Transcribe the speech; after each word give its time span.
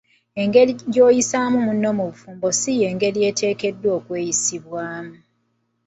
Engeri 0.41 0.71
gy'oyisaamu 0.93 1.57
munno 1.65 1.89
mu 1.97 2.03
bufumbo 2.09 2.47
si 2.59 2.71
y'engeri 2.81 3.19
eteekeddwa 3.29 3.89
okweyisibwamu. 3.97 5.15